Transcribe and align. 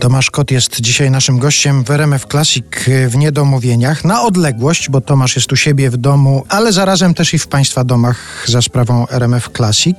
Tomasz 0.00 0.30
Kot 0.30 0.50
jest 0.50 0.80
dzisiaj 0.80 1.10
naszym 1.10 1.38
gościem 1.38 1.84
w 1.84 1.90
RMF 1.90 2.26
Classic 2.30 2.64
w 3.08 3.16
Niedomówieniach 3.16 4.04
na 4.04 4.22
odległość, 4.22 4.90
bo 4.90 5.00
Tomasz 5.00 5.36
jest 5.36 5.52
u 5.52 5.56
siebie 5.56 5.90
w 5.90 5.96
domu, 5.96 6.44
ale 6.48 6.72
zarazem 6.72 7.14
też 7.14 7.34
i 7.34 7.38
w 7.38 7.46
Państwa 7.46 7.84
domach 7.84 8.44
za 8.48 8.62
sprawą 8.62 9.08
RMF 9.08 9.50
Classic. 9.56 9.96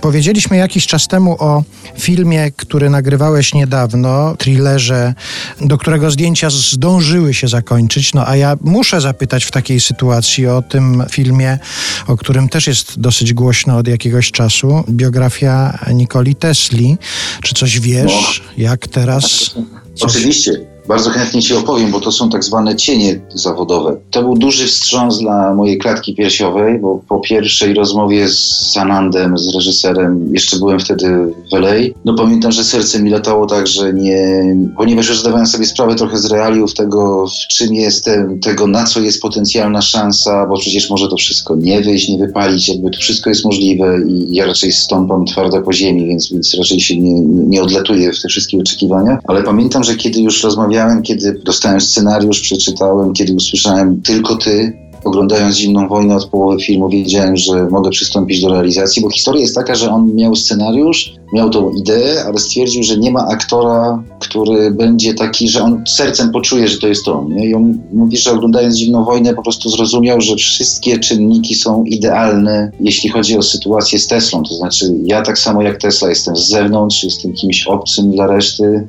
Powiedzieliśmy 0.00 0.56
jakiś 0.56 0.86
czas 0.86 1.08
temu 1.08 1.36
o 1.38 1.62
filmie, 1.98 2.52
który 2.56 2.90
nagrywałeś 2.90 3.54
niedawno, 3.54 4.36
thrillerze, 4.36 5.14
do 5.60 5.78
którego 5.78 6.10
zdjęcia 6.10 6.50
zdążyły 6.50 7.34
się 7.34 7.48
zakończyć. 7.48 8.14
No 8.14 8.28
a 8.28 8.36
ja 8.36 8.56
muszę 8.60 9.00
zapytać 9.00 9.44
w 9.44 9.50
takiej 9.50 9.80
sytuacji 9.80 10.46
o 10.46 10.62
tym 10.62 11.04
filmie, 11.10 11.58
o 12.06 12.16
którym 12.16 12.48
też 12.48 12.66
jest 12.66 13.00
dosyć 13.00 13.34
głośno 13.34 13.76
od 13.76 13.88
jakiegoś 13.88 14.30
czasu. 14.30 14.84
Biografia 14.88 15.78
Nikoli 15.94 16.34
Tesli. 16.34 16.98
Czy 17.42 17.54
coś 17.54 17.80
wiesz, 17.80 18.42
no. 18.46 18.62
jak 18.62 18.88
teraz 18.88 19.29
Coś... 19.30 19.54
Oczywiście. 20.02 20.69
Bardzo 20.90 21.10
chętnie 21.10 21.42
Ci 21.42 21.54
opowiem, 21.54 21.90
bo 21.90 22.00
to 22.00 22.12
są 22.12 22.30
tak 22.30 22.44
zwane 22.44 22.76
cienie 22.76 23.20
zawodowe. 23.34 23.96
To 24.10 24.22
był 24.22 24.34
duży 24.34 24.66
wstrząs 24.66 25.18
dla 25.18 25.54
mojej 25.54 25.78
klatki 25.78 26.14
piersiowej, 26.14 26.78
bo 26.78 27.00
po 27.08 27.20
pierwszej 27.20 27.74
rozmowie 27.74 28.28
z 28.28 28.70
Sanandem, 28.72 29.38
z 29.38 29.54
reżyserem, 29.54 30.34
jeszcze 30.34 30.58
byłem 30.58 30.80
wtedy 30.80 31.34
w 31.52 31.54
LA, 31.54 31.74
no 32.04 32.14
pamiętam, 32.14 32.52
że 32.52 32.64
serce 32.64 33.02
mi 33.02 33.10
latało 33.10 33.46
tak, 33.46 33.66
że 33.66 33.92
nie... 33.92 34.56
Ponieważ 34.76 35.08
już 35.08 35.20
zdawałem 35.20 35.46
sobie 35.46 35.66
sprawę 35.66 35.94
trochę 35.94 36.18
z 36.18 36.24
realiów 36.24 36.74
tego, 36.74 37.26
w 37.26 37.54
czym 37.54 37.74
jestem, 37.74 38.40
tego, 38.40 38.66
na 38.66 38.84
co 38.84 39.00
jest 39.00 39.22
potencjalna 39.22 39.82
szansa, 39.82 40.46
bo 40.46 40.58
przecież 40.58 40.90
może 40.90 41.08
to 41.08 41.16
wszystko 41.16 41.56
nie 41.56 41.80
wyjść, 41.80 42.08
nie 42.08 42.18
wypalić, 42.18 42.68
jakby 42.68 42.90
to 42.90 42.98
wszystko 42.98 43.30
jest 43.30 43.44
możliwe 43.44 43.98
i 44.08 44.34
ja 44.34 44.46
raczej 44.46 44.72
stąpam 44.72 45.24
twardo 45.24 45.62
po 45.62 45.72
ziemi, 45.72 46.06
więc, 46.06 46.32
więc 46.32 46.54
raczej 46.54 46.80
się 46.80 46.98
nie, 46.98 47.20
nie 47.24 47.62
odlatuję 47.62 48.12
w 48.12 48.22
te 48.22 48.28
wszystkie 48.28 48.58
oczekiwania. 48.58 49.18
Ale 49.24 49.42
pamiętam, 49.42 49.84
że 49.84 49.94
kiedy 49.94 50.20
już 50.20 50.44
rozmawiałem 50.44 50.79
kiedy 51.02 51.40
dostałem 51.44 51.80
scenariusz, 51.80 52.40
przeczytałem, 52.40 53.12
kiedy 53.12 53.32
usłyszałem 53.32 54.02
tylko 54.02 54.36
ty, 54.36 54.72
oglądając 55.04 55.56
Zimną 55.56 55.88
Wojnę 55.88 56.16
od 56.16 56.26
połowy 56.26 56.60
filmu, 56.60 56.88
wiedziałem, 56.88 57.36
że 57.36 57.68
mogę 57.70 57.90
przystąpić 57.90 58.42
do 58.42 58.48
realizacji, 58.48 59.02
bo 59.02 59.10
historia 59.10 59.40
jest 59.40 59.54
taka, 59.54 59.74
że 59.74 59.90
on 59.90 60.14
miał 60.14 60.36
scenariusz, 60.36 61.14
miał 61.32 61.50
tą 61.50 61.70
ideę, 61.70 62.24
ale 62.24 62.38
stwierdził, 62.38 62.82
że 62.82 62.96
nie 62.96 63.10
ma 63.10 63.26
aktora, 63.26 64.02
który 64.18 64.70
będzie 64.70 65.14
taki, 65.14 65.48
że 65.48 65.62
on 65.62 65.82
sercem 65.86 66.30
poczuje, 66.32 66.68
że 66.68 66.78
to 66.78 66.88
jest 66.88 67.08
on. 67.08 67.34
Nie? 67.34 67.46
I 67.46 67.54
on 67.54 67.78
mówi, 67.92 68.16
że 68.16 68.30
oglądając 68.30 68.76
Zimną 68.76 69.04
Wojnę 69.04 69.34
po 69.34 69.42
prostu 69.42 69.68
zrozumiał, 69.68 70.20
że 70.20 70.36
wszystkie 70.36 70.98
czynniki 70.98 71.54
są 71.54 71.84
idealne, 71.84 72.72
jeśli 72.80 73.10
chodzi 73.10 73.38
o 73.38 73.42
sytuację 73.42 73.98
z 73.98 74.06
Teslą. 74.06 74.42
To 74.42 74.54
znaczy, 74.54 74.94
ja 75.04 75.22
tak 75.22 75.38
samo 75.38 75.62
jak 75.62 75.80
Tesla 75.80 76.08
jestem 76.08 76.36
z 76.36 76.48
zewnątrz, 76.48 77.04
jestem 77.04 77.32
kimś 77.32 77.66
obcym 77.66 78.10
dla 78.12 78.26
reszty. 78.26 78.88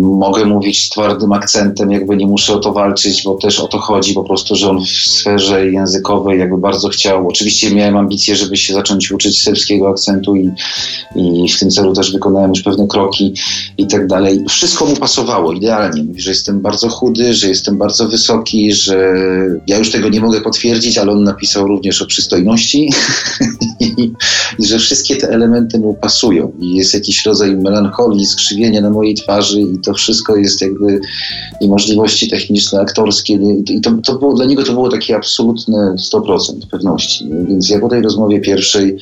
Mogę 0.00 0.44
mówić 0.44 0.88
twardym 0.88 1.32
akcentem, 1.32 1.90
jakby 1.90 2.16
nie 2.16 2.26
muszę 2.26 2.54
o 2.54 2.58
to 2.58 2.72
walczyć, 2.72 3.22
bo 3.24 3.34
też 3.34 3.60
o 3.60 3.68
to 3.68 3.78
chodzi 3.78 4.14
po 4.14 4.24
prostu, 4.24 4.54
że 4.54 4.70
on 4.70 4.80
w 4.80 4.88
sferze 4.88 5.33
językowej 5.72 6.38
jakby 6.38 6.58
bardzo 6.58 6.88
chciał. 6.88 7.28
Oczywiście 7.28 7.74
miałem 7.74 7.96
ambicje, 7.96 8.36
żeby 8.36 8.56
się 8.56 8.74
zacząć 8.74 9.12
uczyć 9.12 9.42
serbskiego 9.42 9.88
akcentu 9.88 10.36
i, 10.36 10.50
i 11.16 11.48
w 11.48 11.58
tym 11.58 11.70
celu 11.70 11.94
też 11.94 12.12
wykonałem 12.12 12.50
już 12.50 12.62
pewne 12.62 12.86
kroki 12.86 13.34
i 13.78 13.86
tak 13.86 14.06
dalej. 14.06 14.44
Wszystko 14.48 14.86
mu 14.86 14.96
pasowało 14.96 15.52
idealnie. 15.52 16.04
Mówi, 16.04 16.20
że 16.20 16.30
jestem 16.30 16.60
bardzo 16.60 16.88
chudy, 16.88 17.34
że 17.34 17.48
jestem 17.48 17.78
bardzo 17.78 18.08
wysoki, 18.08 18.72
że 18.72 19.14
ja 19.66 19.78
już 19.78 19.90
tego 19.90 20.08
nie 20.08 20.20
mogę 20.20 20.40
potwierdzić, 20.40 20.98
ale 20.98 21.12
on 21.12 21.24
napisał 21.24 21.68
również 21.68 22.02
o 22.02 22.06
przystojności 22.06 22.90
i, 24.58 24.66
że 24.66 24.78
wszystkie 24.78 25.16
te 25.16 25.28
elementy 25.28 25.78
mu 25.78 25.94
pasują. 25.94 26.52
I 26.60 26.74
jest 26.74 26.94
jakiś 26.94 27.26
rodzaj 27.26 27.56
melancholii, 27.56 28.26
skrzywienia 28.26 28.80
na 28.80 28.90
mojej 28.90 29.14
twarzy 29.14 29.60
i 29.60 29.78
to 29.78 29.94
wszystko 29.94 30.36
jest 30.36 30.60
jakby 30.60 31.00
i 31.60 31.68
możliwości 31.68 32.28
techniczne, 32.28 32.80
aktorskie. 32.80 33.38
I 33.68 33.80
to, 33.80 33.92
to 34.04 34.18
było, 34.18 34.34
dla 34.34 34.44
niego 34.44 34.62
to 34.62 34.72
było 34.72 34.90
takie 34.90 35.16
absolutne 35.16 35.94
100% 36.14 36.52
pewności. 36.70 37.30
Więc 37.48 37.68
ja 37.68 37.78
po 37.78 37.88
tej 37.88 38.02
rozmowie 38.02 38.40
pierwszej 38.40 38.96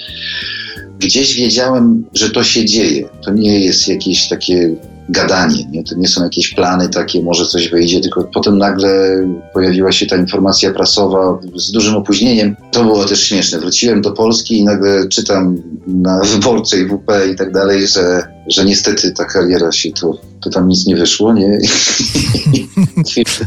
gdzieś 0.99 1.35
wiedziałem, 1.35 2.05
że 2.15 2.31
to 2.31 2.45
się 2.45 2.65
dzieje. 2.65 3.09
To 3.25 3.31
nie 3.31 3.61
jest 3.61 3.89
jakieś 3.89 4.29
takie 4.29 4.77
gadanie, 5.13 5.65
nie? 5.71 5.85
to 5.85 5.95
nie 5.95 6.09
są 6.09 6.23
jakieś 6.23 6.55
plany 6.55 6.89
takie, 6.89 7.23
może 7.23 7.47
coś 7.47 7.69
wyjdzie, 7.69 8.01
tylko 8.01 8.25
potem 8.35 8.59
nagle 8.59 9.19
pojawiła 9.53 9.93
się 9.93 10.07
ta 10.07 10.17
informacja 10.17 10.73
prasowa 10.73 11.39
z 11.55 11.73
dużym 11.73 11.97
opóźnieniem. 11.97 12.57
To 12.73 12.85
było 12.85 13.05
też 13.05 13.23
śmieszne. 13.23 13.59
Wróciłem 13.59 14.03
do 14.03 14.13
Polski 14.13 14.59
i 14.59 14.65
nagle 14.65 15.09
czytam 15.09 15.63
na 15.87 16.21
wyborczej 16.21 16.89
WP 16.89 17.11
i 17.33 17.37
tak 17.37 17.53
dalej, 17.53 17.87
że, 17.87 18.23
że 18.47 18.65
niestety 18.65 19.13
ta 19.13 19.25
kariera 19.25 19.73
się 19.73 19.93
to, 19.93 20.19
to 20.41 20.51
tam 20.51 20.69
nic 20.69 20.87
nie 20.87 20.97
wyszło, 20.97 21.33
nie? 21.33 21.59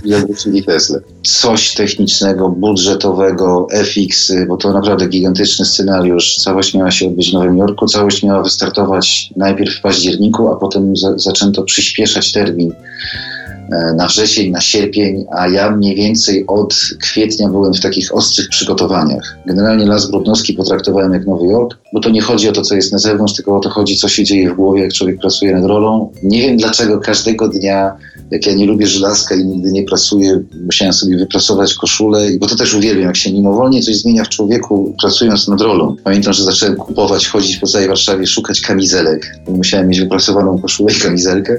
I 0.06 0.14
wrócili 0.14 0.64
Tesla. 0.64 1.00
Coś 1.24 1.74
technicznego, 1.74 2.50
budżetowego, 2.50 3.68
FX, 3.72 4.32
bo 4.48 4.58
to 4.58 4.74
naprawdę 4.74 5.08
gigantyczny 5.08 5.66
scenariusz. 5.66 6.36
Całość 6.36 6.74
miała 6.74 6.92
się 6.92 7.08
odbyć 7.08 7.30
w 7.30 7.34
Nowym 7.34 7.58
Jorku, 7.58 7.88
całość 7.88 8.24
miała 8.24 8.44
wystartować 8.44 9.30
najpierw 9.36 9.76
w 9.76 9.82
październiku, 9.82 10.48
a 10.48 10.56
potem 10.56 10.98
za, 10.98 11.18
zaczęto 11.18 11.64
przyspieszać 11.64 12.32
termin 12.32 12.74
na 13.96 14.08
wrzesień, 14.08 14.52
na 14.52 14.62
sierpień, 14.62 15.26
a 15.32 15.48
ja 15.48 15.72
mniej 15.72 15.96
więcej 15.96 16.48
od 16.48 16.76
kwietnia 17.02 17.50
byłem 17.50 17.74
w 17.74 17.80
takich 17.80 18.16
ostrych 18.16 18.50
przygotowaniach. 18.50 19.38
Generalnie 19.46 19.86
Las 19.86 20.12
Brodnowski 20.12 20.54
potraktowałem 20.54 21.14
jak 21.14 21.26
Nowy 21.26 21.48
Jork, 21.48 21.78
bo 21.94 22.00
to 22.00 22.10
nie 22.10 22.22
chodzi 22.22 22.50
o 22.50 22.52
to, 22.52 22.62
co 22.62 22.76
jest 22.76 22.92
na 22.92 22.98
zewnątrz, 22.98 23.34
tylko 23.34 23.58
o 23.58 23.60
to 23.60 23.70
chodzi, 23.70 23.98
co 23.98 24.08
się 24.08 24.24
dzieje 24.24 24.52
w 24.52 24.56
głowie, 24.56 24.82
jak 24.82 24.94
człowiek 24.94 25.20
pracuje 25.20 25.56
nad 25.56 25.66
rolą. 25.66 26.12
Nie 26.24 26.42
wiem 26.42 26.58
dlaczego 26.58 27.00
każdego 27.00 27.48
dnia, 27.48 27.98
jak 28.32 28.46
ja 28.48 28.54
nie 28.54 28.66
lubię 28.66 28.88
żelazka 28.88 29.36
i 29.36 29.46
nigdy 29.46 29.72
nie 29.72 29.84
prasuję, 29.84 30.44
musiałem 30.66 30.94
sobie 30.94 31.18
wyprasować 31.18 31.74
koszulę, 31.74 32.28
bo 32.40 32.48
to 32.48 32.56
też 32.56 32.74
uwielbiam, 32.74 33.06
jak 33.06 33.18
się 33.18 33.34
mimowolnie 33.34 33.82
coś 33.82 33.98
zmienia 33.98 34.24
w 34.24 34.30
człowieku, 34.30 34.96
pracując 35.02 35.48
nad 35.48 35.62
rolą. 35.62 35.96
Pamiętam, 36.04 36.34
że 36.34 36.44
zacząłem 36.44 36.76
kupować, 36.76 37.28
chodzić 37.28 37.58
po 37.58 37.68
całej 37.68 37.88
Warszawie, 37.88 38.28
szukać 38.28 38.62
kamizelek. 38.62 39.36
Musiałem 39.48 39.88
mieć 39.88 40.00
wyprasowaną 40.00 40.62
koszulę 40.62 40.94
i 40.94 40.96
kamizelkę. 40.96 41.58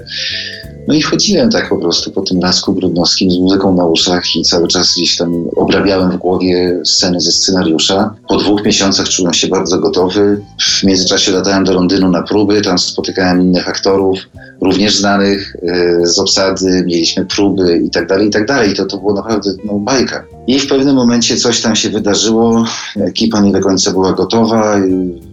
No 0.89 0.95
i 0.95 1.03
chodziłem 1.03 1.51
tak 1.51 1.69
po 1.69 1.77
prostu 1.77 2.11
po 2.11 2.23
tym 2.23 2.41
lasku 2.41 2.73
brudnowskim 2.73 3.31
z 3.31 3.39
muzyką 3.39 3.75
na 3.75 3.87
uszach 3.87 4.37
i 4.37 4.43
cały 4.43 4.69
czas 4.69 4.95
gdzieś 4.97 5.17
tam 5.17 5.45
obrabiałem 5.57 6.11
w 6.11 6.17
głowie 6.17 6.81
sceny 6.85 7.21
ze 7.21 7.33
scenariusza. 7.33 8.15
Po 8.29 8.37
dwóch 8.37 8.65
miesiącach 8.65 9.09
czułem 9.09 9.35
się 9.35 9.49
bardzo 9.49 9.79
gotowy. 9.79 10.41
W 10.61 10.85
międzyczasie 10.85 11.33
latałem 11.33 11.65
do 11.65 11.73
Londynu 11.73 12.11
na 12.11 12.23
próby, 12.23 12.63
tam 12.63 12.79
spotykałem 12.79 13.43
innych 13.43 13.69
aktorów, 13.69 14.19
również 14.61 14.97
znanych 14.97 15.57
e, 15.63 16.07
z 16.07 16.19
obsady, 16.19 16.85
mieliśmy 16.87 17.25
próby 17.25 17.83
i 17.87 17.91
tak 17.91 18.07
dalej, 18.07 18.29
i 18.29 18.31
tak 18.31 18.47
dalej. 18.47 18.75
To, 18.75 18.87
to 18.87 18.99
było 18.99 19.15
naprawdę 19.15 19.51
no, 19.65 19.79
bajka. 19.79 20.25
I 20.47 20.59
w 20.59 20.67
pewnym 20.67 20.97
momencie 20.97 21.37
coś 21.37 21.61
tam 21.61 21.77
się 21.77 21.91
wydarzyło, 21.91 22.65
ekipa 22.97 23.41
nie 23.41 23.53
do 23.53 23.61
końca 23.61 23.93
była 23.93 24.13
gotowa, 24.13 24.77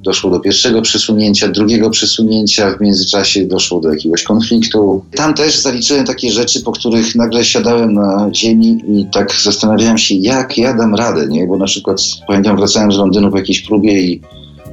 doszło 0.04 0.30
do 0.30 0.40
pierwszego 0.40 0.82
przesunięcia, 0.82 1.48
drugiego 1.48 1.90
przesunięcia, 1.90 2.78
w 2.78 2.82
międzyczasie 2.82 3.46
doszło 3.46 3.80
do 3.80 3.90
jakiegoś 3.94 4.24
konfliktu. 4.24 5.06
Tam 5.16 5.34
też 5.34 5.60
zaliczyłem 5.60 6.06
takie 6.06 6.32
rzeczy, 6.32 6.62
po 6.62 6.72
których 6.72 7.16
nagle 7.16 7.44
siadałem 7.44 7.94
na 7.94 8.30
ziemi 8.36 8.84
i 8.88 9.06
tak 9.14 9.34
zastanawiałem 9.44 9.98
się, 9.98 10.16
jak 10.16 10.58
ja 10.58 10.74
dam 10.74 10.96
radę, 10.96 11.28
nie? 11.28 11.48
Bo 11.48 11.58
na 11.58 11.66
przykład 11.66 11.98
pamiętam, 12.28 12.58
wracałem 12.58 12.92
z 12.92 12.98
Londynu 12.98 13.32
po 13.32 13.38
jakiejś 13.38 13.62
próbie 13.62 14.02
i, 14.02 14.22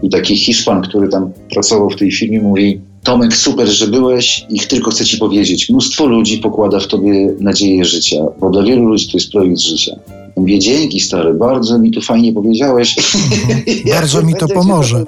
i 0.03 0.11
taki 0.11 0.37
Hiszpan, 0.37 0.83
który 0.83 1.09
tam 1.09 1.33
pracował 1.51 1.91
w 1.91 1.97
tej 1.97 2.13
firmie, 2.13 2.41
mówi 2.41 2.81
Tomek, 3.05 3.37
super, 3.37 3.69
że 3.69 3.87
byłeś 3.87 4.47
i 4.51 4.61
tylko 4.61 4.91
chcę 4.91 5.05
ci 5.05 5.19
powiedzieć, 5.19 5.71
mnóstwo 5.71 6.07
ludzi 6.07 6.39
pokłada 6.39 6.81
w 6.81 6.87
tobie 6.87 7.35
nadzieję 7.41 7.85
życia, 7.85 8.17
bo 8.41 8.51
dla 8.51 8.63
wielu 8.63 8.85
ludzi 8.85 9.07
to 9.07 9.17
jest 9.17 9.33
projekt 9.33 9.59
życia. 9.59 9.97
Mówię, 10.37 10.59
dzięki 10.59 11.01
stary, 11.01 11.35
bardzo 11.35 11.79
mi 11.79 11.91
tu 11.91 12.01
fajnie 12.01 12.33
powiedziałeś. 12.33 12.97
bardzo 13.95 14.23
mi 14.23 14.35
to 14.35 14.49
pomoże. 14.49 15.05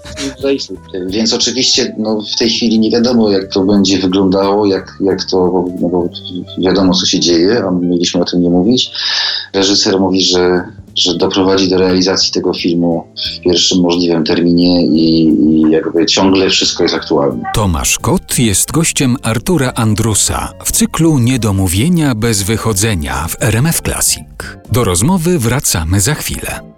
Więc 1.07 1.33
oczywiście 1.33 1.95
no, 1.99 2.23
w 2.35 2.39
tej 2.39 2.51
chwili 2.51 2.79
nie 2.79 2.91
wiadomo, 2.91 3.31
jak 3.31 3.53
to 3.53 3.65
będzie 3.65 3.99
wyglądało, 3.99 4.67
jak, 4.67 4.99
jak 5.01 5.25
to, 5.25 5.65
no, 5.81 5.89
bo 5.89 6.09
wiadomo, 6.59 6.95
co 6.95 7.07
się 7.07 7.21
dzieje, 7.21 7.63
a 7.65 7.71
mieliśmy 7.71 8.21
o 8.21 8.25
tym 8.25 8.43
nie 8.43 8.51
mówić. 8.51 8.91
Reżyser 9.53 10.01
mówi, 10.01 10.23
że 10.23 10.63
że 10.97 11.17
doprowadzi 11.17 11.69
do 11.69 11.79
realizacji 11.79 12.33
tego 12.33 12.55
filmu 12.55 13.07
w 13.37 13.41
pierwszym 13.41 13.81
możliwym 13.81 14.25
terminie 14.25 14.87
i, 14.87 15.29
i, 15.29 15.71
jakby 15.71 16.07
ciągle 16.07 16.51
wszystko 16.51 16.83
jest 16.83 16.95
aktualne. 16.95 17.43
Tomasz 17.55 17.99
Kot 17.99 18.39
jest 18.39 18.73
gościem 18.73 19.17
Artura 19.23 19.73
Andrusa 19.75 20.53
w 20.65 20.73
cyklu 20.73 21.19
Niedomówienia 21.19 22.15
bez 22.15 22.43
wychodzenia 22.43 23.27
w 23.29 23.43
RMF 23.43 23.81
Classic. 23.81 24.25
Do 24.73 24.85
rozmowy 24.85 25.39
wracamy 25.39 26.01
za 26.01 26.15
chwilę. 26.15 26.72